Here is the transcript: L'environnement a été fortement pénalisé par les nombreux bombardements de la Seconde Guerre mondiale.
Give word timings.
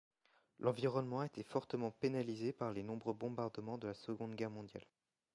L'environnement 0.57 1.19
a 1.19 1.27
été 1.27 1.43
fortement 1.43 1.91
pénalisé 1.91 2.53
par 2.53 2.73
les 2.73 2.81
nombreux 2.81 3.13
bombardements 3.13 3.77
de 3.77 3.85
la 3.89 3.93
Seconde 3.93 4.33
Guerre 4.33 4.49
mondiale. 4.49 4.87